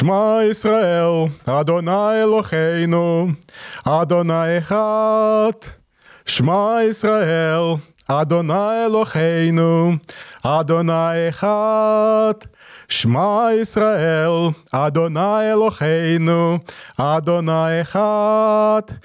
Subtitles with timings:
[0.00, 3.36] Shema Israel, Adonai Eloheinu,
[3.84, 5.74] Adonai Echad.
[6.24, 10.00] Shema Israel, Adonai Eloheinu,
[10.42, 12.46] Adonai Echad.
[12.88, 16.62] Shema Israel, Adonai Eloheinu,
[16.98, 18.98] Adonai Echad.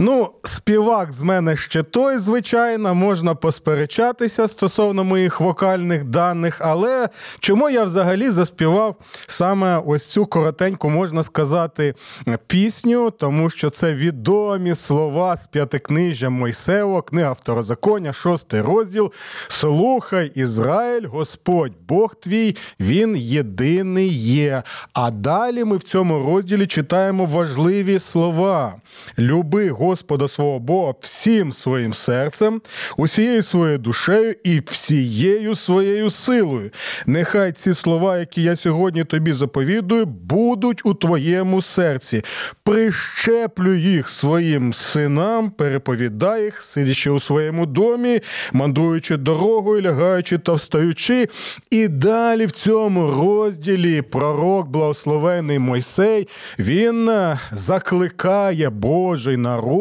[0.00, 7.08] Ну, співак з мене ще той, звичайно, можна посперечатися стосовно моїх вокальних даних, але
[7.40, 11.94] чому я взагалі заспівав саме ось цю коротеньку, можна сказати,
[12.46, 19.12] пісню, тому що це відомі слова з п'ятикнижжя Мойсево, книга Второзаконня, шостий розділ.
[19.48, 24.62] Слухай, Ізраїль, Господь, Бог твій, Він єдиний є.
[24.92, 28.74] А далі ми в цьому розділі читаємо важливі слова.
[29.18, 32.60] Люби Господа свого Бога всім своїм серцем,
[32.96, 36.70] усією своєю душею і всією своєю силою.
[37.06, 42.22] Нехай ці слова, які я сьогодні тобі заповідую, будуть у твоєму серці.
[42.62, 48.20] Прищеплю їх своїм синам, переповідай їх, сидячи у своєму домі,
[48.52, 51.28] мандруючи дорогою, лягаючи та встаючи.
[51.70, 57.10] І далі в цьому розділі пророк, благословений Мойсей, він
[57.52, 59.77] закликає Божий народ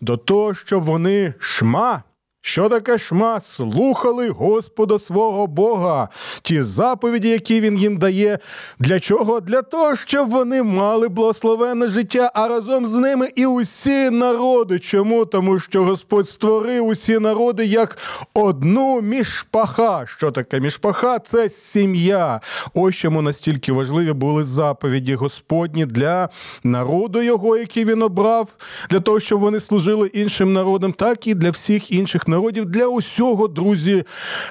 [0.00, 2.02] до того, щоб вони шма.
[2.48, 3.40] Що таке шма?
[3.40, 6.08] Слухали Господа свого Бога,
[6.42, 8.38] ті заповіді, які він їм дає.
[8.78, 9.40] Для чого?
[9.40, 14.78] Для того, щоб вони мали благословенне життя, а разом з ними і усі народи.
[14.78, 15.24] Чому?
[15.24, 17.98] Тому що Господь створив усі народи як
[18.34, 20.04] одну мішпаха.
[20.06, 21.18] Що таке мішпаха?
[21.18, 22.40] Це сім'я.
[22.74, 26.28] Ось чому настільки важливі були заповіді Господні для
[26.64, 28.48] народу його, який він обрав,
[28.90, 32.86] для того, щоб вони служили іншим народам, так і для всіх інших народів народів для
[32.86, 34.04] усього, друзі,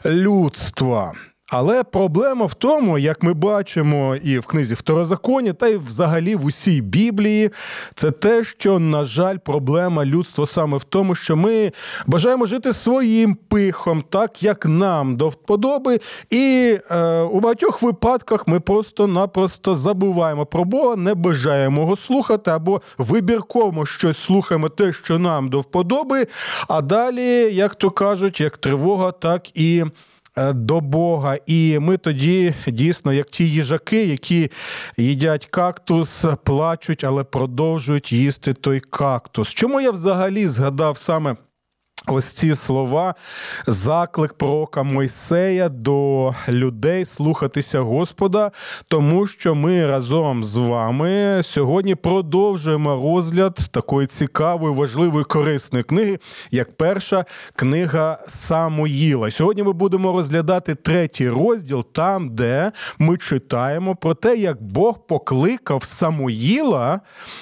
[0.05, 1.13] людства.
[1.51, 6.45] Але проблема в тому, як ми бачимо і в книзі Второзаконі, та й взагалі в
[6.45, 7.49] усій Біблії,
[7.95, 11.71] це те, що, на жаль, проблема людства саме в тому, що ми
[12.05, 18.59] бажаємо жити своїм пихом, так як нам до вподоби, і е, у багатьох випадках ми
[18.59, 25.49] просто-напросто забуваємо про Бога, не бажаємо його слухати, або вибірково щось слухаємо, те, що нам
[25.49, 26.27] до вподоби.
[26.67, 29.83] А далі, як то кажуть, як тривога, так і.
[30.37, 34.51] Е, до Бога, і ми тоді дійсно, як ті їжаки, які
[34.97, 39.49] їдять кактус, плачуть, але продовжують їсти той кактус.
[39.49, 41.35] Чому я взагалі згадав саме
[42.07, 43.15] Ось ці слова,
[43.67, 48.51] заклик пророка Мойсея до людей слухатися Господа,
[48.87, 56.19] тому що ми разом з вами сьогодні продовжуємо розгляд такої цікавої, важливої корисної книги,
[56.51, 59.31] як перша книга Самуїла.
[59.31, 65.83] Сьогодні ми будемо розглядати третій розділ, там, де ми читаємо про те, як Бог покликав
[65.83, 66.99] Самуїла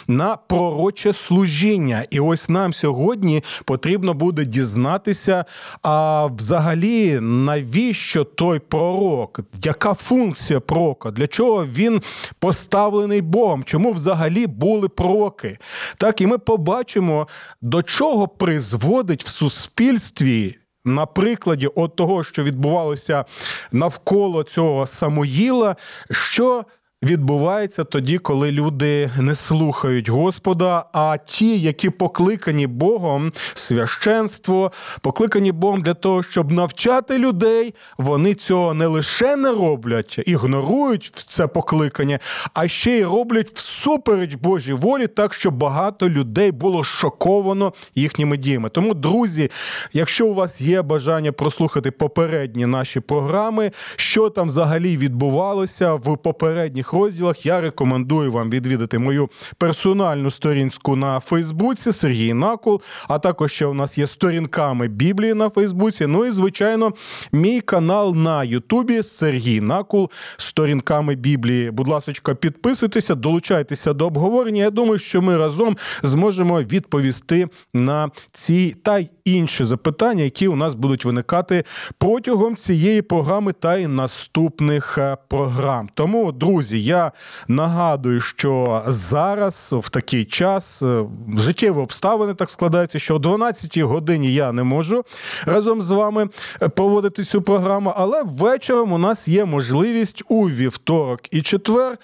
[0.08, 2.06] на пророче служіння.
[2.10, 5.46] І ось нам сьогодні потрібно буде дізнатися,
[5.82, 9.40] а взагалі навіщо той пророк?
[9.64, 11.12] Яка функція пророка?
[11.12, 12.02] Для чого він
[12.40, 13.64] поставлений Богом?
[13.64, 15.58] Чому взагалі були пророки?
[15.98, 17.28] Так, і ми побачимо,
[17.62, 20.58] до чого призводить в суспільстві.
[20.86, 23.26] На прикладі от того, що відбувалося
[23.72, 25.76] навколо цього Самоїла,
[26.12, 26.66] що
[27.04, 34.72] відбувається тоді, коли люди не слухають Господа, а ті, які покликані Богом, священство,
[35.02, 41.48] покликані Богом для того, щоб навчати людей, вони цього не лише не роблять, ігнорують це
[41.48, 42.20] покликання,
[42.54, 48.70] а ще й роблять всупереч Божій волі, так щоб багато людей було шоковано їхніми діями.
[48.70, 49.52] Тому, друзі,
[49.94, 56.93] якщо у вас є бажання прослухати попередні наші програми, що там взагалі відбувалося в попередніх
[56.94, 57.46] розділах.
[57.46, 62.82] Я рекомендую вам відвідати мою персональну сторінку на Фейсбуці Сергій Накул.
[63.08, 66.08] А також ще у нас є сторінками Біблії на Фейсбуці.
[66.08, 66.94] Ну і звичайно,
[67.32, 71.72] мій канал на Ютубі Сергій Накул сторінками Біблії.
[71.72, 74.64] Будь ласка, підписуйтеся, долучайтеся до обговорення.
[74.64, 80.56] Я думаю, що ми разом зможемо відповісти на ці та й інші запитання, які у
[80.56, 81.64] нас будуть виникати
[81.98, 85.90] протягом цієї програми та й наступних е, програм.
[85.94, 87.12] Тому, друзі, я
[87.48, 91.06] нагадую, що зараз в такий час е,
[91.38, 95.04] життєві обставини так складаються, що о 12 годині я не можу
[95.46, 96.30] разом з вами
[96.62, 101.98] е, проводити цю програму, але вечором у нас є можливість у вівторок і четвер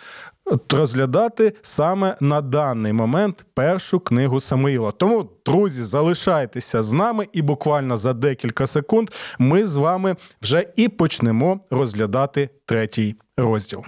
[0.69, 4.91] розглядати саме на даний момент першу книгу Самуїла.
[4.91, 9.09] Тому, друзі, залишайтеся з нами, і буквально за декілька секунд
[9.39, 13.83] ми з вами вже і почнемо розглядати третій розділ.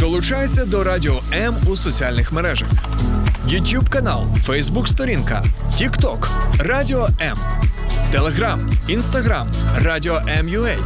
[0.00, 2.68] Долучайся до Радіо М у соціальних мережах:
[3.48, 7.36] YouTube канал, Facebook сторінка, TikTok, Радіо М,
[8.12, 10.76] Телеграм, Інстаграм, Радіо М.Ю.А.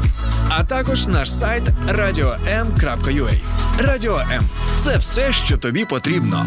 [0.48, 3.32] а також наш сайт radio.m.ua.
[3.80, 4.42] Радіо М
[4.78, 6.46] це все, що тобі потрібно.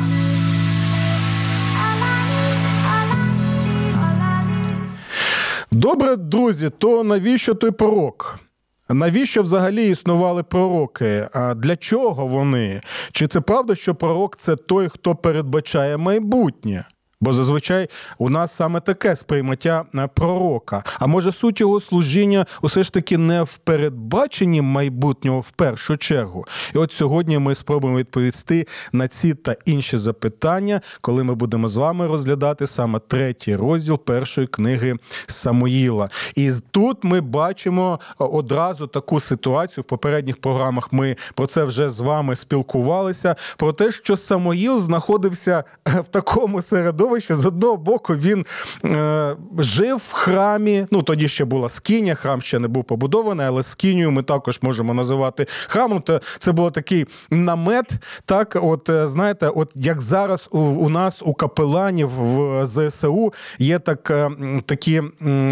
[5.71, 8.39] Добре, друзі, то навіщо той порок?
[8.93, 11.27] Навіщо взагалі існували пророки?
[11.33, 12.81] А Для чого вони?
[13.11, 16.85] Чи це правда, що пророк це той, хто передбачає майбутнє?
[17.21, 17.87] Бо зазвичай
[18.17, 20.83] у нас саме таке сприймаття е, пророка.
[20.99, 26.45] А може суть його служіння усе ж таки не в передбаченні майбутнього в першу чергу.
[26.75, 31.77] І от сьогодні ми спробуємо відповісти на ці та інші запитання, коли ми будемо з
[31.77, 34.95] вами розглядати саме третій розділ першої книги
[35.27, 36.09] Самуїла.
[36.35, 39.81] І тут ми бачимо е, одразу таку ситуацію.
[39.81, 43.35] В попередніх програмах ми про це вже з вами спілкувалися.
[43.57, 48.45] Про те, що Самуїл знаходився е, в такому середовищі, що з одного боку він
[48.85, 50.85] е, жив в храмі.
[50.91, 54.93] Ну тоді ще була скиня, храм ще не був побудований, але скинію ми також можемо
[54.93, 56.01] називати храмом.
[56.01, 57.91] То це було такий намет.
[58.25, 63.79] Так, от е, знаєте, от як зараз у, у нас у капеланів в ЗСУ є
[63.79, 64.31] так, е,
[64.65, 65.01] такі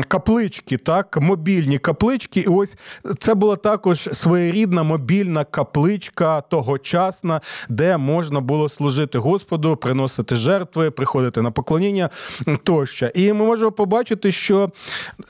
[0.07, 2.39] каплички, так, мобільні каплички.
[2.39, 2.77] І ось
[3.19, 11.41] це була також своєрідна мобільна капличка тогочасна, де можна було служити Господу, приносити жертви, приходити
[11.41, 12.09] на на поклоніння
[12.63, 13.07] тощо.
[13.13, 14.71] І ми можемо побачити, що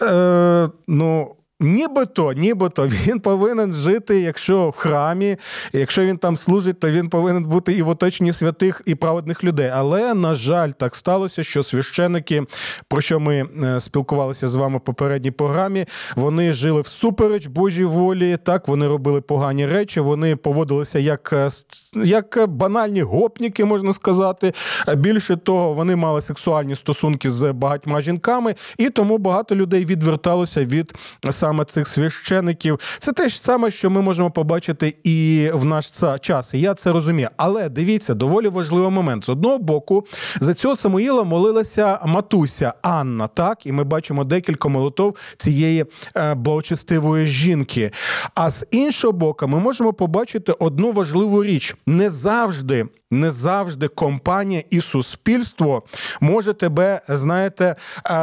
[0.01, 1.35] е, ну.
[1.61, 5.37] Нібито, нібито він повинен жити, якщо в храмі,
[5.73, 9.71] якщо він там служить, то він повинен бути і в оточенні святих і праведних людей.
[9.73, 12.43] Але на жаль, так сталося, що священики,
[12.87, 15.85] про що ми е, спілкувалися з вами в попередній програмі,
[16.15, 18.37] вони жили всупереч Божій волі.
[18.43, 19.99] Так вони робили погані речі.
[19.99, 21.49] Вони поводилися як е,
[21.95, 24.53] як банальні гопніки, можна сказати.
[24.95, 30.93] Більше того, вони мали сексуальні стосунки з багатьма жінками, і тому багато людей відверталося від
[31.29, 32.79] саме саме цих священиків.
[32.99, 35.91] Це те ж саме, що ми можемо побачити і в наш
[36.21, 36.53] час.
[36.53, 37.29] І я це розумію.
[37.37, 39.25] Але дивіться, доволі важливий момент.
[39.25, 40.05] З одного боку,
[40.39, 43.27] за цього Самуїла молилася матуся Анна.
[43.27, 45.85] Так, і ми бачимо декілька молотов цієї
[46.15, 47.91] е, благочестивої жінки.
[48.35, 54.63] А з іншого боку, ми можемо побачити одну важливу річ: не завжди не завжди компанія
[54.69, 55.83] і суспільство
[56.21, 57.75] може тебе, знаєте,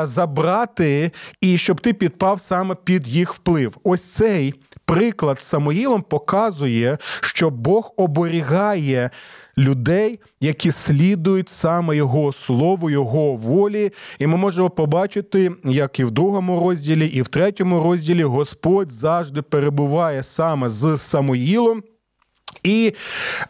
[0.02, 3.76] забрати, і щоб ти підпав саме під їх вплив.
[3.84, 4.54] Ось цей
[4.84, 9.10] приклад з Самуїлом показує, що Бог оберігає.
[9.58, 16.10] Людей, які слідують саме його слову, його волі, і ми можемо побачити, як і в
[16.10, 21.82] другому розділі, і в третьому розділі Господь завжди перебуває саме з Самуїлом
[22.62, 22.92] і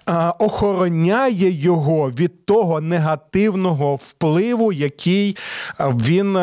[0.06, 5.36] а, охороняє його від того негативного впливу, який
[5.80, 6.38] він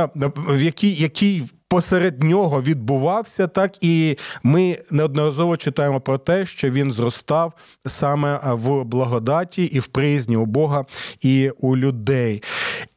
[0.58, 7.54] який, який посеред нього відбувався, так і ми неодноразово читаємо про те, що він зростав
[7.86, 10.86] саме в благодаті і в приязні у Бога
[11.22, 12.44] і у людей.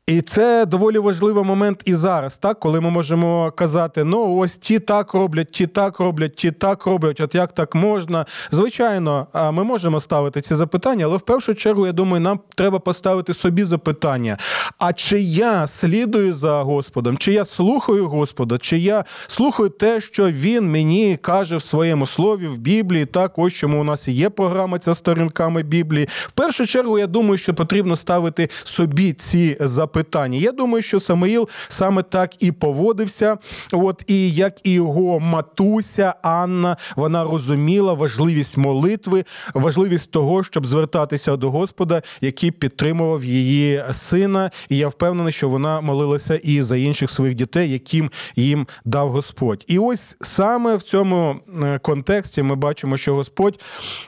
[0.06, 4.78] І це доволі важливий момент і зараз, так коли ми можемо казати: ну ось ті
[4.78, 7.20] так роблять, ті так роблять, ті так роблять.
[7.20, 8.26] От як так можна?
[8.50, 13.34] Звичайно, ми можемо ставити ці запитання, але в першу чергу, я думаю, нам треба поставити
[13.34, 14.36] собі запитання:
[14.78, 20.30] а чи я слідую за Господом, чи я слухаю Господа, чи я слухаю те, що
[20.30, 23.06] він мені каже в своєму слові в Біблії?
[23.06, 26.08] Так, ось чому у нас є програма ця сторінками Біблії.
[26.10, 30.38] В першу чергу, я думаю, що потрібно ставити собі ці запитання питання.
[30.38, 33.38] Я думаю, що Самуїл саме так і поводився.
[33.72, 39.24] От і як і його матуся Анна, вона розуміла важливість молитви,
[39.54, 44.50] важливість того, щоб звертатися до Господа, який підтримував її сина.
[44.68, 49.64] І я впевнений, що вона молилася і за інших своїх дітей, яким їм дав Господь.
[49.66, 53.60] І ось саме в цьому е, контексті ми бачимо, що Господь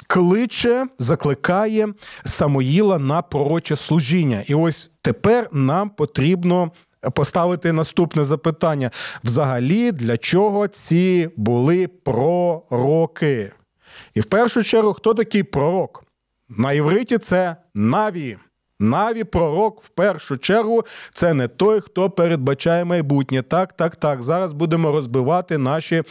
[0.07, 1.89] кличе, закликає
[2.25, 4.45] Самоїла на пророче служіння.
[4.47, 6.73] І ось тепер нам потрібно.
[7.15, 8.91] Поставити наступне запитання:
[9.25, 13.53] взагалі, для чого ці були пророки?
[14.15, 16.05] І в першу чергу, хто такий пророк?
[16.49, 18.37] На івриті це наві.
[18.81, 23.43] Наві пророк в першу чергу це не той, хто передбачає майбутнє.
[23.43, 24.23] Так, так, так.
[24.23, 26.03] Зараз будемо розбивати наші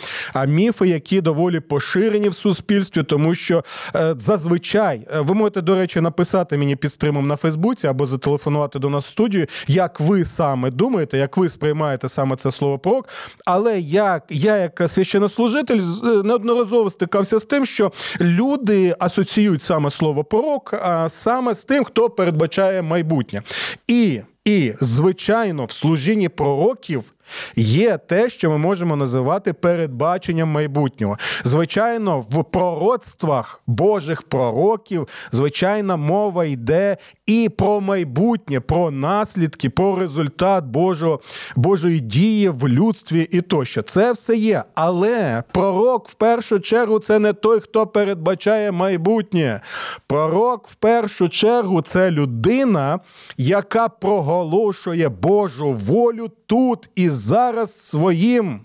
[0.48, 3.64] міфи, які доволі поширені в суспільстві, тому що
[3.96, 8.80] е, зазвичай е, ви можете, до речі, написати мені під стримом на Фейсбуці або зателефонувати
[8.80, 13.10] до нас в студію, як ви саме думаєте, як ви сприймаєте саме це слово пророк.
[13.46, 20.24] Але як я, як священнослужитель, е, неодноразово стикався з тим, що люди асоціюють саме слово
[20.24, 23.42] пророк, а саме з тим, хто передбачає передбачає майбутнє.
[23.88, 27.14] І, І, звичайно, в служінні пророків
[27.56, 31.18] Є те, що ми можемо називати передбаченням майбутнього.
[31.44, 40.66] Звичайно, в пророцтвах Божих пророків, звичайна мова йде і про майбутнє, про наслідки, про результат
[40.66, 41.20] Божого,
[41.56, 43.82] Божої дії в людстві і тощо.
[43.82, 44.64] Це все є.
[44.76, 49.62] Але пророк в першу чергу це не той, хто передбачає майбутнє.
[50.08, 53.00] Пророк в першу чергу це людина,
[53.38, 58.62] яка проголошує Божу волю тут і зараз своїм.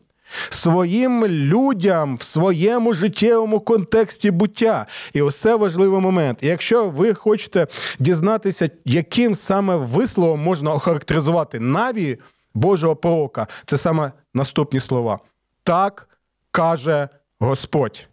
[0.49, 4.87] Своїм людям в своєму життєвому контексті буття.
[5.12, 6.38] І ось це важливий момент.
[6.42, 7.66] І якщо ви хочете
[7.99, 12.18] дізнатися, яким саме висловом можна охарактеризувати наві
[12.54, 15.18] Божого пророка, це саме наступні слова.
[15.62, 16.09] Так
[16.50, 17.09] каже
[17.40, 18.09] Господь.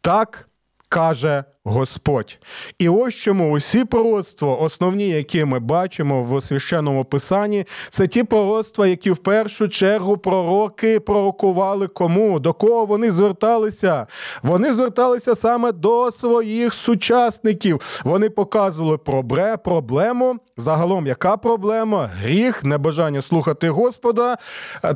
[0.00, 0.48] Так
[0.88, 2.38] каже Господь.
[2.78, 8.86] І ось чому усі пророцтва, основні, які ми бачимо в священному писанні, це ті пророцтва,
[8.86, 14.06] які в першу чергу пророки пророкували кому, до кого вони зверталися.
[14.42, 18.00] Вони зверталися саме до своїх сучасників.
[18.04, 18.98] Вони показували
[19.64, 20.36] проблему.
[20.56, 22.10] Загалом, яка проблема?
[22.22, 24.36] Гріх, небажання слухати Господа.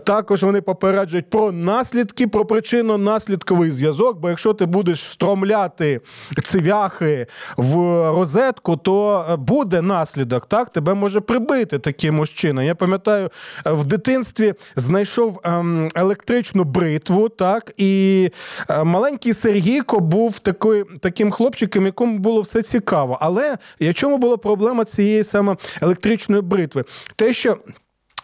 [0.06, 4.18] Також вони попереджують про наслідки, про причинно-наслідковий зв'язок.
[4.18, 6.00] Бо якщо ти будеш стромляти
[6.42, 7.26] ці цвяхи
[7.56, 7.74] в
[8.16, 10.46] розетку, то е, буде наслідок.
[10.46, 12.64] Так, тебе може прибити таким чином.
[12.64, 13.30] Я пам'ятаю,
[13.66, 18.30] е, в дитинстві знайшов ем, електричну бритву, так, і
[18.70, 23.18] е, маленький Сергійко був такий, таким хлопчиком, якому було все цікаво.
[23.20, 26.84] Але в чому була проблема цієї саме електричної бритви?
[27.16, 27.56] Те, що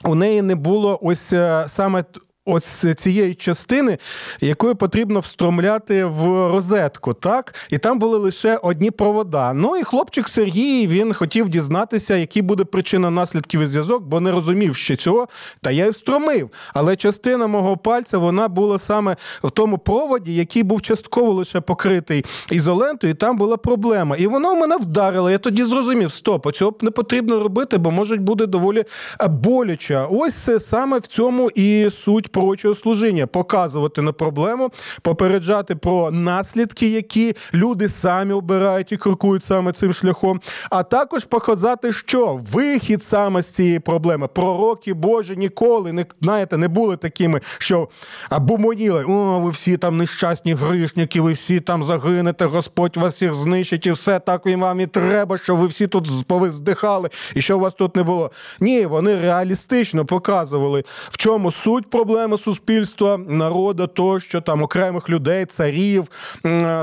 [0.04, 1.34] у неї не було ось
[1.66, 2.04] саме
[2.46, 3.98] ось цієї частини,
[4.40, 7.54] якою потрібно встромляти в розетку, так?
[7.70, 9.52] І там були лише одні провода.
[9.52, 14.32] Ну і хлопчик Сергій він хотів дізнатися, який буде причина наслідків і зв'язок, бо не
[14.32, 15.28] розумів ще цього.
[15.62, 16.50] Та я й встромив.
[16.74, 22.24] Але частина мого пальця вона була саме в тому проводі, який був частково лише покритий
[22.52, 24.16] ізолентою, і там була проблема.
[24.16, 25.30] І воно мене вдарило.
[25.30, 28.84] Я тоді зрозумів, стоп, цього не потрібно робити, бо може буде доволі
[29.28, 30.06] боляче.
[30.10, 34.70] Ось це саме в цьому і суть пророчого служіння, показувати на проблему,
[35.02, 40.40] попереджати про наслідки, які люди самі обирають і крокують саме цим шляхом,
[40.70, 44.28] а також показати, що вихід саме з цієї проблеми.
[44.28, 47.88] Пророки Божі ніколи не знаєте, не були такими, що
[48.40, 53.86] бумоніли, о, ви всі там нещасні грішники, ви всі там загинете, Господь вас всіх знищить,
[53.86, 57.60] і все так він вам і треба, щоб ви всі тут повиздихали, і що у
[57.60, 58.30] вас тут не було.
[58.60, 65.46] Ні, вони реалістично показували, в чому суть проблеми проблеми суспільства, народу, тощо там окремих людей,
[65.46, 66.08] царів,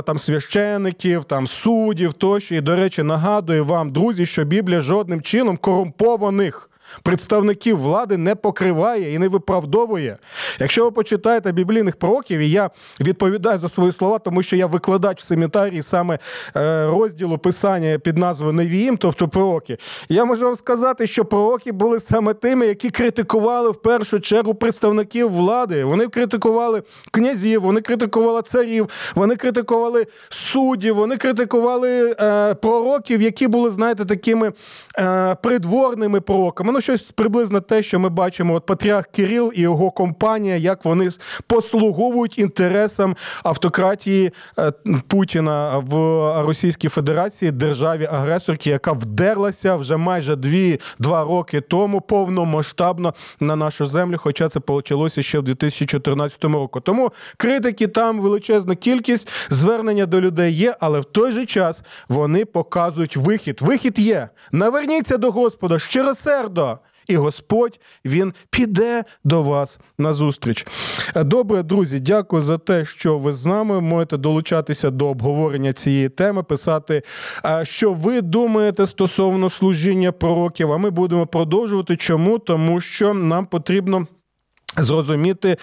[0.05, 2.55] там священиків, там суддів тощо.
[2.55, 6.69] І, до речі, нагадую вам, друзі, що Біблія жодним чином корумпованих
[7.03, 10.17] представників влади не покриває і не виправдовує.
[10.59, 12.69] Якщо ви почитаєте біблійних пророків, і я
[13.01, 16.19] відповідаю за свої слова, тому що я викладач в семінарії саме
[16.55, 19.77] е, розділу писання під назвою Невіїм, тобто пророки,
[20.09, 25.29] я можу вам сказати, що пророки були саме тими, які критикували в першу чергу представників
[25.29, 25.83] влади.
[25.83, 33.69] Вони критикували князів, вони критикували царів, вони критикували суддів, вони критикували е, пророків, які були,
[33.69, 34.51] знаєте, такими
[34.99, 36.71] е, придворними пророками.
[36.71, 40.55] Ну, щось приблизно те, що ми бачимо, от Патріарх Кирил і його компанія.
[40.55, 41.09] як вони
[41.47, 44.71] послуговують інтересам автократії е,
[45.07, 45.95] Путіна в
[46.45, 54.17] Російській Федерації, державі агресорки, яка вдерлася вже майже дві-два роки тому повномасштабно на нашу землю.
[54.17, 56.79] Хоча це почалося ще в 2014 році.
[56.83, 62.45] Тому критики там величезна кількість звернення до людей є, але в той же час вони
[62.45, 63.61] показують вихід.
[63.61, 64.29] Вихід є.
[64.51, 66.72] Наверніться до Господа щиросердо.
[67.07, 70.67] І Господь він піде до вас на зустріч.
[71.15, 76.43] Добре, друзі, дякую за те, що ви з нами можете долучатися до обговорення цієї теми,
[76.43, 77.01] писати,
[77.63, 80.71] що ви думаєте стосовно служіння пророків.
[80.71, 81.97] А ми будемо продовжувати.
[81.97, 82.39] Чому?
[82.39, 84.07] Тому що нам потрібно.
[84.77, 85.57] Зрозуміти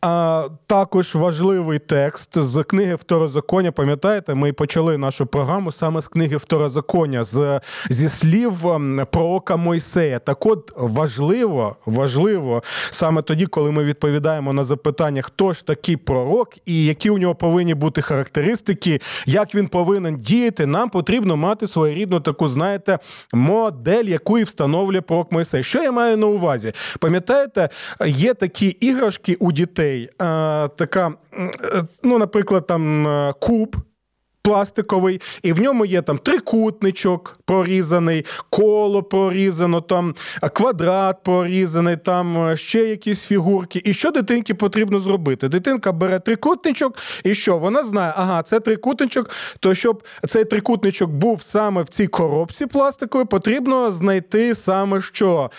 [0.00, 3.72] а, також важливий текст з книги Второзаконня.
[3.72, 7.60] Пам'ятаєте, ми почали нашу програму саме з книги Второзаконня, з,
[7.90, 10.18] зі слів ем, пророка Мойсея.
[10.18, 16.48] Так от важливо, важливо саме тоді, коли ми відповідаємо на запитання, хто ж такий пророк
[16.66, 22.20] і які у нього повинні бути характеристики, як він повинен діяти, нам потрібно мати своєрідну
[22.20, 22.98] таку, знаєте,
[23.32, 25.62] модель, яку і встановлює пророк Мойсей.
[25.62, 26.72] Що я маю на увазі?
[26.98, 27.68] Пам'ятаєте,
[28.06, 30.08] є такі такі іграшки у дітей,
[30.76, 33.76] така, е, ну, наприклад, там е, куб
[34.46, 40.14] пластиковий, і в ньому є там трикутничок прорізаний, коло прорізано, там
[40.52, 43.82] квадрат прорізаний, там е, ще якісь фігурки.
[43.84, 45.48] І що дитинки потрібно зробити?
[45.48, 47.58] Дитинка бере трикутничок, і що?
[47.58, 49.30] Вона знає, ага, це трикутничок.
[49.60, 55.50] То щоб цей трикутничок був саме в цій коробці пластиковій, потрібно знайти саме що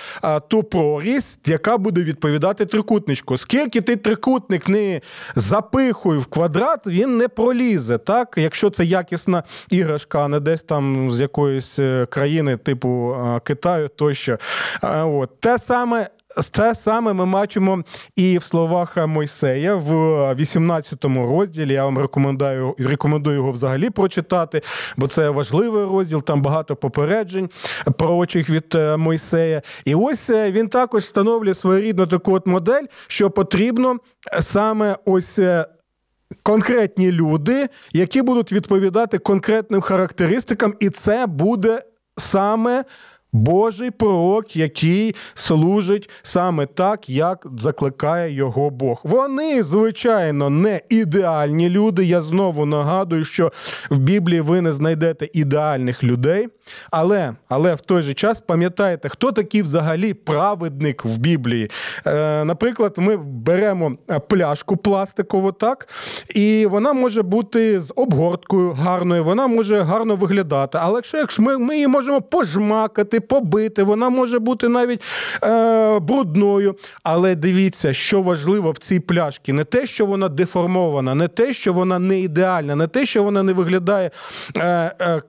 [0.48, 3.38] ту прорізь, яка буде відповідати трикутничку.
[3.38, 5.02] Скільки ти трикутник не
[5.36, 7.98] запихуй в квадрат, він не пролізе.
[7.98, 13.40] Так, якщо це якісна іграшка, а не десь там з якоїсь е, країни, типу е,
[13.44, 14.38] Китаю тощо.
[14.84, 15.40] От.
[15.40, 16.10] Те саме.
[16.52, 17.84] Це саме ми бачимо
[18.16, 21.74] і в словах Мойсея в 18 розділі.
[21.74, 24.62] Я вам рекомендую рекомендую його взагалі прочитати,
[24.98, 26.24] бо це важливий розділ.
[26.24, 27.50] Там багато попереджень
[27.98, 29.62] пророчих від е, Мойсея.
[29.86, 33.98] І ось він також встановлює своєрідну таку от модель, що потрібно
[34.40, 35.40] саме ось
[36.44, 41.82] конкретні люди, які будуть відповідати конкретним характеристикам, і це буде
[42.18, 42.84] саме.
[43.34, 49.02] Божий пророк, який служить саме так, як закликає його Бог.
[49.04, 52.06] Вони, звичайно, не ідеальні люди.
[52.06, 53.52] Я знову нагадую, що
[53.90, 56.48] в Біблії ви не знайдете ідеальних людей.
[56.92, 61.70] Але але в той же час пам'ятаєте, хто такий взагалі праведник в Біблії.
[62.06, 63.98] Е, Наприклад, ми беремо
[64.30, 65.88] пляшку пластикову, так,
[66.36, 70.78] і вона може бути з обгорткою гарною, вона може гарно виглядати.
[70.82, 75.04] Але якщо ми, ми її можемо пожмакати, побити, вона може бути навіть
[75.44, 76.76] е, брудною.
[77.04, 79.54] Але дивіться, що важливо в цій пляшці.
[79.54, 83.44] Не те, що вона деформована, не те, що вона не ідеальна, не те, що вона
[83.44, 84.12] не виглядає.
[84.58, 85.22] Е, е,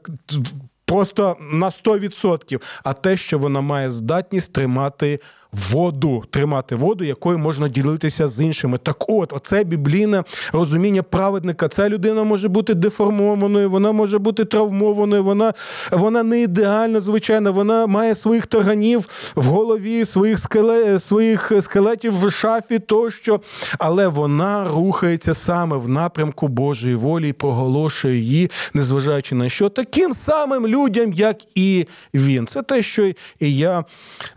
[0.88, 5.20] Просто на 100%, а те, що вона має здатність тримати
[5.53, 8.79] воду, тримати воду, якою можна ділитися з іншими.
[8.79, 11.69] Так, от, оце біблійне розуміння праведника.
[11.69, 15.53] Ця людина може бути деформованою, вона може бути травмованою, вона
[15.93, 22.31] вона не ідеальна, звичайно, вона має своїх таганів в голові, своїх скеле, своїх скелетів в
[22.31, 23.41] шафі тощо,
[23.79, 30.15] але вона рухається саме в напрямку Божої волі і проголошує її, незважаючи на що, таким
[30.15, 32.47] самим людям, як і він.
[32.47, 33.85] Це те, що і я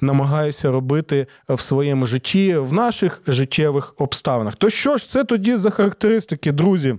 [0.02, 4.55] намагаюся робити робити в своєму житті в наших життєвих обставинах.
[4.55, 6.95] То що ж це тоді за характеристики, друзі?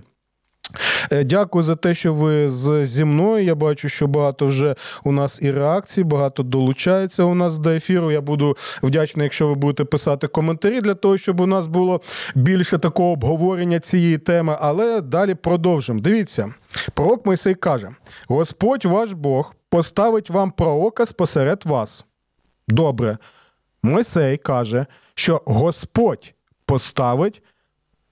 [1.11, 2.49] Е, дякую за те, що ви
[2.85, 3.45] зі мною.
[3.45, 8.11] Я бачу, що багато вже у нас і реакцій, багато долучається у нас до ефіру.
[8.11, 12.01] Я буду вдячний, якщо ви будете писати коментарі для того, щоб у нас було
[12.35, 14.57] більше такого обговорення цієї теми.
[14.59, 15.99] Але далі продовжимо.
[15.99, 16.53] Дивіться,
[16.93, 17.89] пророк Мойсей каже:
[18.27, 22.05] Господь ваш Бог поставить вам пророка спосеред вас.
[22.67, 23.17] Добре.
[23.83, 26.33] Мойсей каже, що Господь
[26.65, 27.43] поставить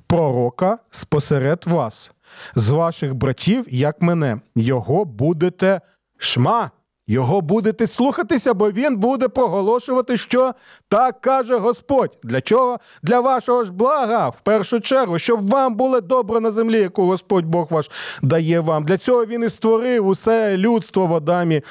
[0.08, 2.12] пророка спосеред вас,
[2.56, 5.82] з ваших братів, як мене, його будете
[6.18, 6.72] шма.
[7.08, 10.54] Його будете слухатися, бо він буде поголошувати, що
[10.90, 12.18] так каже Господь.
[12.24, 12.80] Для чого?
[13.04, 17.46] Для вашого ж блага, в першу чергу, щоб вам було добре на землі, яку Господь
[17.46, 18.86] Бог ваш дає вам.
[18.86, 21.62] Для цього він і створив усе людство в Адамі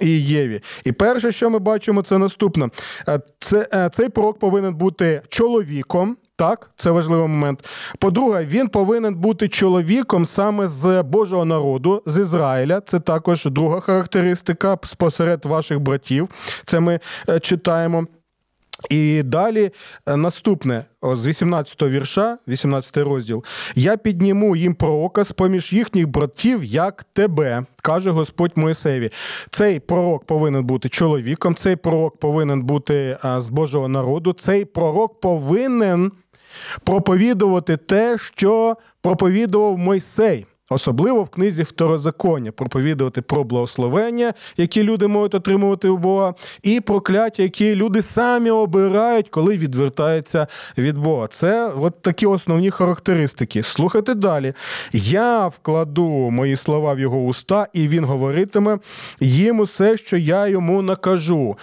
[0.00, 0.60] і Єві.
[0.84, 2.68] І перше, що ми бачимо, це наступне:
[3.08, 6.16] е, це, е, цей пророк повинен бути чоловіком.
[6.40, 7.64] Так, це важливий момент.
[7.98, 12.80] По-друге, він повинен бути чоловіком саме з Божого народу, з Ізраїля.
[12.80, 16.28] Це також друга характеристика спосеред ваших братів.
[16.64, 18.06] Це ми е, читаємо.
[18.90, 19.70] І далі
[20.06, 26.64] е, наступне з 18 вірша, 18 розділ: Я підніму їм пророка з поміж їхніх братів,
[26.64, 29.10] як тебе, каже Господь Моїсеєві.
[29.50, 36.12] Цей пророк повинен бути чоловіком, цей пророк повинен бути з Божого народу, цей пророк повинен
[36.84, 40.46] проповідувати те, що проповідував Мойсей.
[40.72, 47.42] Особливо в книзі Второзаконня проповідувати про благословення, які люди можуть отримувати у Бога, і прокляття,
[47.42, 50.46] які люди самі обирають, коли відвертаються
[50.78, 51.26] від Бога.
[51.26, 53.62] Це от такі основні характеристики.
[53.62, 54.54] Слухайте далі.
[54.92, 58.78] Я вкладу мої слова в його уста, і він говоритиме
[59.20, 61.56] їм усе, що я йому накажу.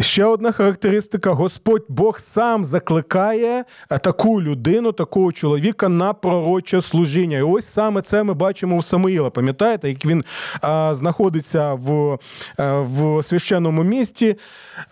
[0.00, 7.38] Ще одна характеристика: Господь Бог сам закликає е, таку людину, такого чоловіка на пророче служіння.
[7.38, 9.30] І ось саме це ми бачимо у Самуїла.
[9.30, 10.24] Пам'ятаєте, як він
[10.62, 12.18] а, знаходиться в
[12.58, 14.36] е, в священному місті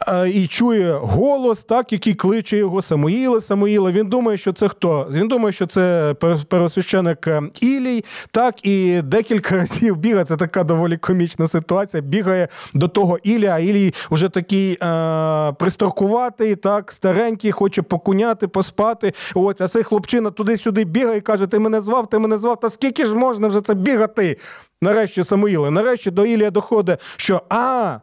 [0.06, 3.90] а, і чує голос, так, який кличе його Самуїла, Самуїла.
[3.90, 5.08] Він думає, що це хто?
[5.10, 6.14] Він думає, що це
[6.48, 10.24] первосвященик е, Ілій, так, і декілька разів бігає.
[10.24, 12.02] Це така доволі комічна ситуація.
[12.02, 14.78] Бігає до того Ілля, а Ілій вже такий.
[14.98, 19.12] Е, пристаркуватий, так, старенький, хоче покуняти, поспати.
[19.34, 22.70] Ось, а цей хлопчина туди-сюди бігає і каже: Ти мене звав, ти мене звав, та
[22.70, 24.36] скільки ж можна вже це бігати?
[24.82, 27.98] Нарешті Самуїле, нарешті до Ілія доходить, що а,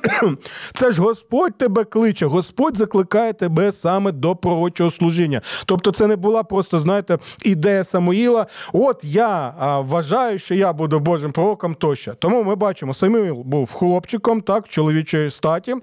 [0.74, 5.40] це ж Господь тебе кличе, Господь закликає тебе саме до пророчого служіння.
[5.66, 8.46] Тобто, це не була просто, знаєте, ідея Самуїла.
[8.72, 12.14] От я а, вважаю, що я буду Божим пророком тощо.
[12.14, 15.74] Тому ми бачимо, Самуїл був хлопчиком, так, чоловічої статі.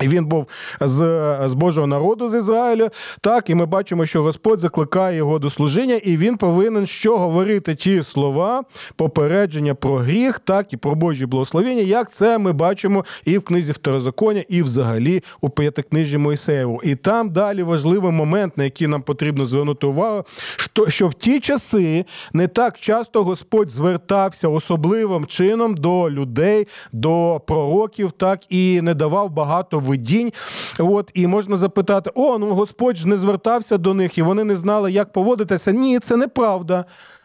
[0.00, 0.46] Він був
[0.80, 0.98] з
[1.44, 5.94] з Божого народу з Ізраїля, так і ми бачимо, що Господь закликає його до служіння,
[5.94, 8.64] і він повинен що говорити ті слова,
[8.96, 13.72] попередження про гріх, так і про Божі благословення, як це ми бачимо і в книзі
[13.72, 16.80] Второзаконня, і взагалі у п'ятикнижі Мойсеєву.
[16.84, 20.24] І там далі важливий момент, на який нам потрібно звернути увагу,
[20.56, 27.40] що, що в ті часи не так часто Господь звертався особливим чином до людей, до
[27.46, 30.32] пророків, так і не давав багато видінь.
[30.80, 34.56] От, І можна запитати: о, ну Господь ж не звертався до них, і вони не
[34.56, 35.72] знали, як поводитися.
[35.72, 36.84] Ні, це неправда.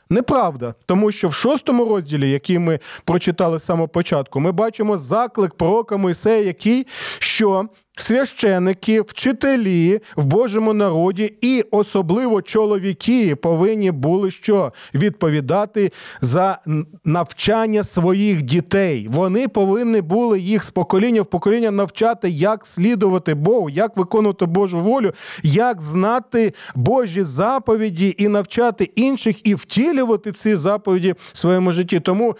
[0.09, 5.55] Неправда, тому що в шостому розділі, який ми прочитали з самого початку, ми бачимо заклик
[5.55, 6.87] пророка Мойсея, який
[7.19, 16.59] що Священики, вчителі в Божому народі і особливо чоловіки повинні були що відповідати за
[17.05, 19.07] навчання своїх дітей.
[19.11, 24.79] Вони повинні були їх з покоління в покоління навчати, як слідувати Богу, як виконувати Божу
[24.79, 25.11] волю,
[25.43, 31.99] як знати Божі заповіді і навчати інших, і втілювати ці заповіді в своєму житті.
[31.99, 32.35] Тому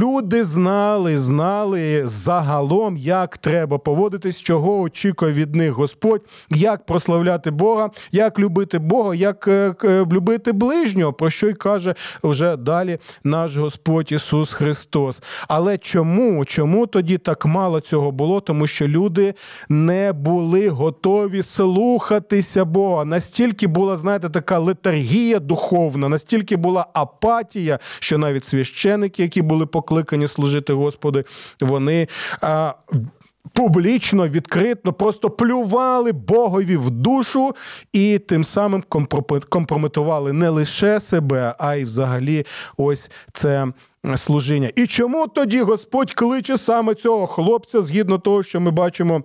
[0.00, 7.90] люди знали, знали загалом, як треба поводитись, чого очікує від них Господь, як прославляти Бога,
[8.12, 9.74] як любити Бога, як е,
[10.12, 15.22] любити ближнього, про що й каже вже далі наш Господь Ісус Христос.
[15.48, 16.44] Але чому?
[16.44, 18.40] Чому тоді так мало цього було?
[18.40, 19.34] Тому що люди
[19.68, 23.04] не були готові слухатися Бога.
[23.04, 30.28] Настільки була, знаєте, така летаргія духовна, настільки була апатія, що навіть священики, які були покликані
[30.28, 31.24] служити Господи,
[31.60, 32.08] вони.
[32.40, 32.74] А,
[33.52, 37.54] Публічно, відкритно, просто плювали Богові в душу
[37.92, 38.84] і тим самим
[39.48, 42.46] компрометували не лише себе, а й взагалі
[42.76, 43.66] ось це
[44.16, 44.70] служіння.
[44.76, 49.22] І чому тоді Господь кличе саме цього хлопця, згідно того, що ми бачимо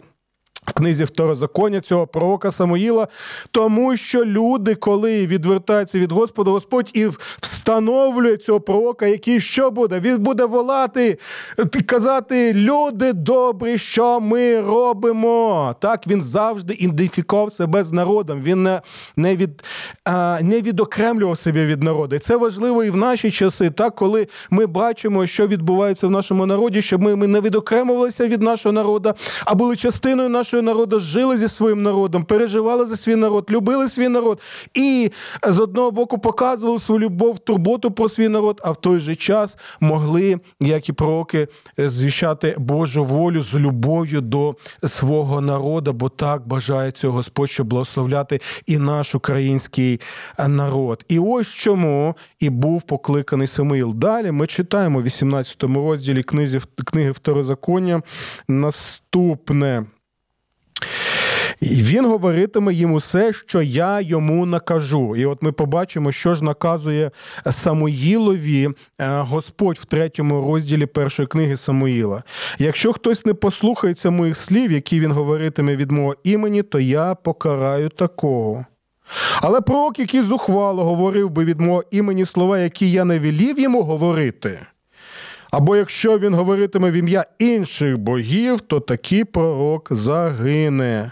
[0.67, 3.07] в книзі Второзаконня цього пророка Самуїла,
[3.51, 7.07] тому що люди, коли відвертаються від Господа, Господь і
[7.41, 9.99] встановлює цього пророка, який що буде?
[9.99, 11.17] Він буде волати,
[11.85, 15.75] казати, люди добрі, що ми робимо.
[15.79, 18.41] Так, він завжди ідентифікував себе з народом.
[18.41, 18.81] Він не
[19.15, 19.63] не, від,
[20.03, 22.15] а, не відокремлював себе від народу.
[22.15, 26.45] І це важливо і в наші часи, так, коли ми бачимо, що відбувається в нашому
[26.45, 29.13] народі, щоб ми, ми не відокремувалися від нашого народу,
[29.45, 33.89] а були частиною нашої нашого народу, жили зі своїм народом, переживали за свій народ, любили
[33.89, 34.41] свій народ
[34.73, 35.11] і
[35.47, 39.57] з одного боку показували свою любов, турботу про свій народ, а в той же час
[39.79, 46.91] могли, як і пророки, звіщати Божу волю з любов'ю до свого народу, бо так бажає
[46.91, 50.01] цього Господь, щоб благословляти і наш український
[50.47, 51.05] народ.
[51.09, 53.93] І ось чому і був покликаний Самуїл.
[53.93, 58.01] Далі ми читаємо в 18 розділі книги, книги Второзаконня
[58.47, 59.85] наступне.
[61.61, 65.15] І він говоритиме їм усе, що я йому накажу.
[65.15, 67.11] І от ми побачимо, що ж наказує
[67.49, 72.23] Самуїлові е, Господь в третьому розділі першої книги Самуїла.
[72.59, 77.89] Якщо хтось не послухається моїх слів, які він говоритиме від мого імені, то я покараю
[77.89, 78.65] такого.
[79.41, 83.81] Але пророк, який зухвало говорив би від мого імені слова, які я не велів йому
[83.81, 84.59] говорити.
[85.57, 91.11] Або якщо він говоритиме в ім'я інших богів, то такий пророк загине.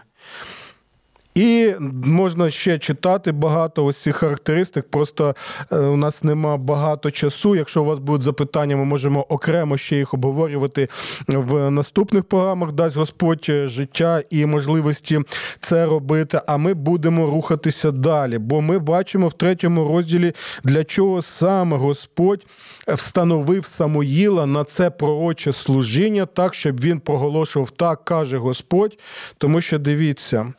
[1.35, 1.73] І
[2.05, 4.89] можна ще читати багато ось цих характеристик.
[4.89, 5.35] Просто
[5.71, 7.55] е, у нас нема багато часу.
[7.55, 10.87] Якщо у вас будуть запитання, ми можемо окремо ще їх обговорювати
[11.27, 12.71] в наступних програмах.
[12.71, 15.21] Дасть Господь життя і можливості
[15.59, 16.41] це робити.
[16.47, 18.37] А ми будемо рухатися далі.
[18.37, 22.45] Бо ми бачимо в третьому розділі, для чого саме Господь
[22.87, 28.97] встановив Самуїла на це пророче служіння, так щоб він проголошував так, каже Господь.
[29.37, 30.53] Тому що дивіться,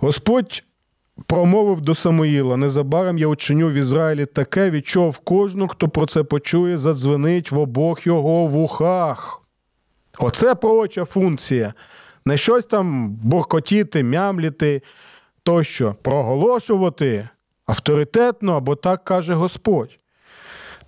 [0.00, 0.17] Господь.
[1.26, 6.22] Промовив до Самуїла, незабаром я учиню в Ізраїлі таке, від чого кожну, хто про це
[6.22, 9.42] почує, задзвенить в обох його вухах.
[10.18, 11.74] Оце пророча функція.
[12.24, 14.82] Не щось там буркотіти, мямліти
[15.42, 17.28] тощо, проголошувати
[17.66, 19.98] авторитетно, або так каже Господь.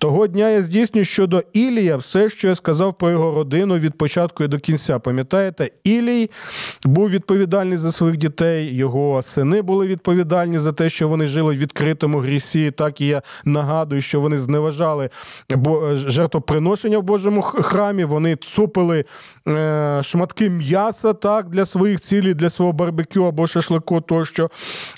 [0.01, 4.45] Того дня я здійсню щодо Ілія все, що я сказав про його родину від початку
[4.45, 4.99] і до кінця.
[4.99, 6.31] Пам'ятаєте, Ілій
[6.85, 11.59] був відповідальний за своїх дітей, його сини були відповідальні за те, що вони жили в
[11.59, 12.71] відкритому грісі.
[12.71, 15.11] Так і я нагадую, що вони зневажали
[15.95, 18.05] жертвоприношення в Божому храмі.
[18.05, 19.05] Вони цупили
[19.49, 24.01] е, шматки м'яса так для своїх цілей, для свого барбекю або шашлику.
[24.01, 24.51] Тощо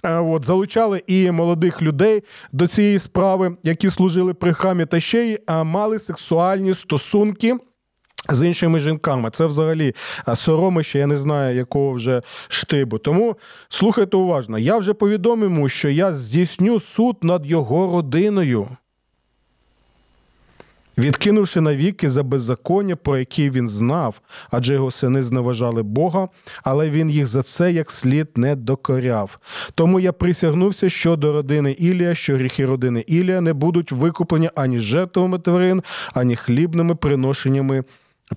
[0.04, 5.24] е, от залучали і молодих людей до цієї справи, які служили при храмі та ще
[5.24, 7.56] й мали сексуальні стосунки.
[8.28, 9.94] З іншими жінками, це взагалі
[10.34, 12.98] соромище, я не знаю, якого вже штибу.
[12.98, 13.36] Тому
[13.68, 14.58] слухайте уважно.
[14.58, 18.68] Я вже повідомив що я здійсню суд над його родиною
[20.98, 26.28] відкинувши навіки за беззаконня, про які він знав, адже його сини зневажали Бога,
[26.62, 29.38] але він їх за це як слід не докоряв.
[29.74, 35.38] Тому я присягнувся щодо родини Ілія, що гріхи родини Ілія не будуть викуплені ані жертвами
[35.38, 35.82] тварин,
[36.14, 37.84] ані хлібними приношеннями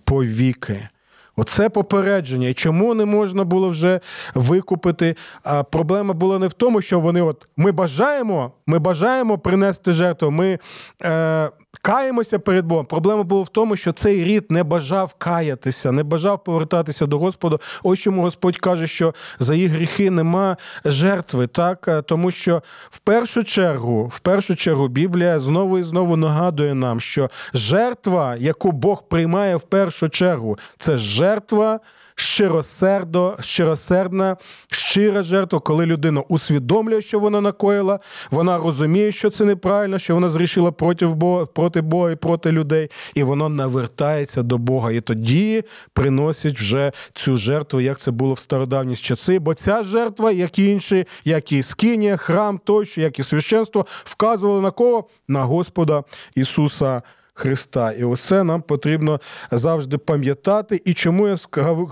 [0.03, 0.89] повіки.
[1.37, 2.47] Оце попередження.
[2.47, 3.99] І чому не можна було вже
[4.35, 5.15] викупити?
[5.43, 10.31] А Проблема була не в тому, що вони от ми бажаємо, ми бажаємо принести жертву.
[10.31, 10.59] Ми
[11.03, 11.49] е,
[11.81, 12.85] каємося перед Богом.
[12.85, 17.57] Проблема була в тому, що цей рід не бажав каятися, не бажав повертатися до Господа.
[17.83, 22.99] Ось чому Господь каже, що за їх гріхи нема жертви, так е, тому що в
[22.99, 29.03] першу чергу, в першу чергу, Біблія знову і знову нагадує нам, що жертва, яку Бог
[29.07, 31.79] приймає в першу чергу, це жертва
[32.15, 34.37] щиросердо, щиросердна,
[34.71, 37.99] щира жертва, коли людина усвідомлює, що вона накоїла,
[38.31, 42.89] вона розуміє, що це неправильно, що вона зрішила проти Бога, проти Бога і проти людей,
[43.15, 44.91] і воно навертається до Бога.
[44.91, 49.39] І тоді приносять вже цю жертву, як це було в стародавні часи.
[49.39, 54.61] Бо ця жертва, як і інші, як і скинія, храм тощо, як і священство, вказували
[54.61, 55.07] на кого?
[55.27, 56.03] На Господа
[56.35, 57.01] Ісуса.
[57.37, 57.91] Христа.
[57.91, 59.19] І усе нам потрібно
[59.51, 60.81] завжди пам'ятати.
[60.85, 61.37] І чому я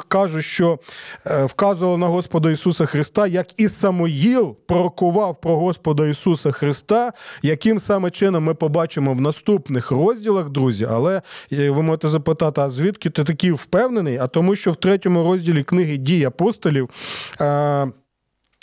[0.08, 0.80] кажу, що
[1.26, 7.80] е, вказувало на Господа Ісуса Христа, як і Самоїл пророкував про Господа Ісуса Христа, яким
[7.80, 10.88] саме чином ми побачимо в наступних розділах, друзі.
[10.92, 14.18] Але е, ви можете запитати, а звідки ти такий впевнений?
[14.18, 16.90] А тому, що в третьому розділі книги дій апостолів.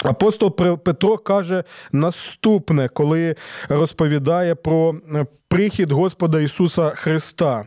[0.04, 3.34] Е, апостол Петро каже наступне, коли
[3.68, 4.94] розповідає про
[5.48, 7.66] прихід Господа Ісуса Христа.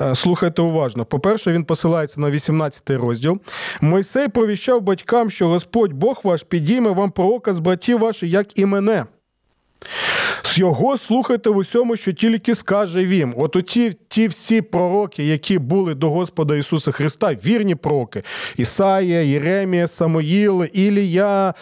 [0.00, 1.04] Е, слухайте уважно.
[1.04, 3.40] По-перше, він посилається на 18 розділ.
[3.80, 8.66] Мойсей провіщав батькам, що Господь Бог ваш підійме вам пророка з братів ваших, як і
[8.66, 9.04] мене.
[10.42, 13.34] З його слухайте в усьому, що тільки скаже він.
[13.36, 18.22] От оті ті всі пророки, які були до Господа Ісуса Христа, вірні пророки.
[18.56, 21.54] Ісая, Єремія, Самоїл, Ілія,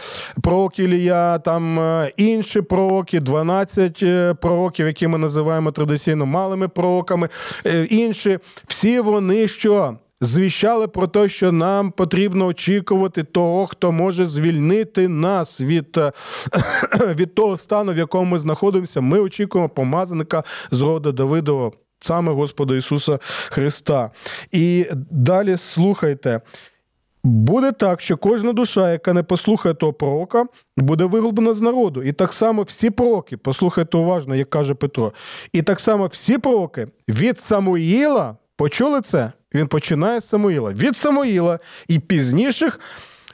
[0.42, 7.28] пророк Ілія, там е, інші пророки, 12 е, пророків, які ми називаємо традиційно малими пророками.
[7.66, 9.96] Е, інші, всі вони що?
[10.22, 16.12] Звіщали про те, що нам потрібно очікувати того, хто може звільнити нас від е,
[17.14, 19.00] від того стану, в якому ми знаходимося.
[19.00, 23.18] Ми очікуємо помазаника з роду Давидова, саме Господа Ісуса
[23.50, 24.10] Христа.
[24.52, 26.40] І далі слухайте.
[27.24, 32.02] Буде так, що кожна душа, яка не послухає того пророка, буде виглублена з народу.
[32.02, 35.12] І так само всі пророки, послухайте уважно, як каже Петро,
[35.52, 39.32] і так само всі пророки від Самуїла Почули це?
[39.54, 40.72] Він починає з Самуїла.
[40.72, 42.80] Від Самуїла і пізніших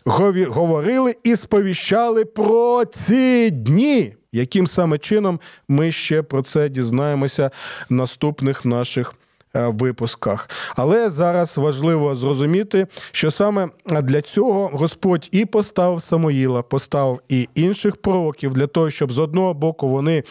[0.04, 4.14] говорили і сповіщали про ці дні.
[4.32, 7.50] Яким саме чином ми ще про це дізнаємося
[7.90, 9.14] в наступних наших
[9.56, 10.50] е, випусках.
[10.76, 17.96] Але зараз важливо зрозуміти, що саме для цього Господь і поставив Самоїла, поставив і інших
[17.96, 20.22] пророків для того, щоб з одного боку вони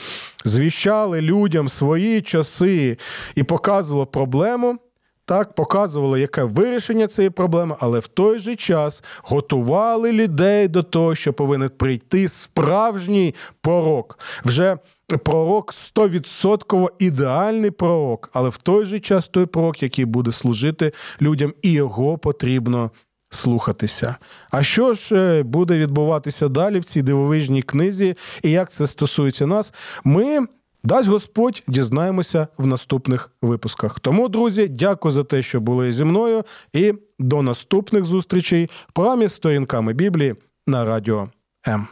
[0.43, 2.97] звіщали людям свої часи
[3.35, 4.79] і показували проблему.
[5.27, 11.15] Так, показували, яке вирішення цієї проблеми, але в той же час готували людей до того,
[11.15, 14.19] що повинен прийти справжній пророк.
[14.45, 14.77] Вже
[15.23, 21.53] пророк 100% ідеальний пророк, але в той же час той пророк, який буде служити людям,
[21.61, 22.91] і його потрібно
[23.29, 24.15] слухатися.
[24.51, 29.47] А що ж е, буде відбуватися далі в цій дивовижній книзі, і як це стосується
[29.47, 29.73] нас?
[30.03, 30.47] Ми.
[30.87, 33.99] Дасть Господь, дізнаємося в наступних випусках.
[33.99, 39.29] Тому, друзі, дякую за те, що були зі мною, і до наступних зустрічей в програмі
[39.29, 40.35] сторінками Біблії
[40.67, 41.29] на радіо
[41.67, 41.87] М.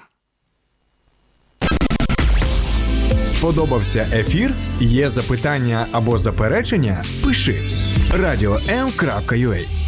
[3.25, 4.53] Сподобався ефір?
[4.79, 7.03] Є запитання або заперечення?
[7.23, 7.61] Пиши
[8.13, 9.84] радіом.ua